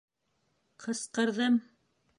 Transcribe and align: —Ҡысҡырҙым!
—Ҡысҡырҙым! 0.85 1.65